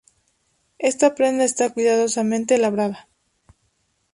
[0.79, 3.07] Esta prenda está cuidadosamente labrada.